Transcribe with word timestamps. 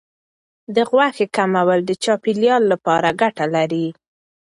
د 0.75 0.77
غوښې 0.89 1.25
کمول 1.35 1.79
د 1.85 1.91
چاپیریال 2.03 2.63
لپاره 2.71 3.15
ګټه 3.21 3.45
لري. 3.55 3.87